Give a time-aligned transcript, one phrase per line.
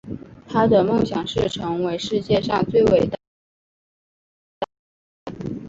[0.47, 3.17] 他的梦想是成为世界上最伟大的
[4.57, 5.55] 宝可梦饲育家。